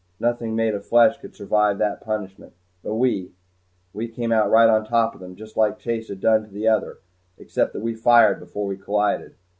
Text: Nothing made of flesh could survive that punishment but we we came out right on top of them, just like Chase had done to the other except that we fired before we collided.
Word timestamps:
Nothing 0.19 0.55
made 0.55 0.73
of 0.73 0.83
flesh 0.83 1.19
could 1.19 1.35
survive 1.35 1.77
that 1.77 2.01
punishment 2.01 2.53
but 2.81 2.95
we 2.95 3.33
we 3.93 4.07
came 4.07 4.31
out 4.31 4.49
right 4.49 4.67
on 4.67 4.83
top 4.83 5.13
of 5.13 5.21
them, 5.21 5.35
just 5.35 5.55
like 5.55 5.77
Chase 5.77 6.07
had 6.09 6.19
done 6.19 6.41
to 6.43 6.49
the 6.49 6.67
other 6.67 6.97
except 7.37 7.71
that 7.73 7.83
we 7.83 7.93
fired 7.93 8.39
before 8.39 8.65
we 8.65 8.77
collided. 8.77 9.35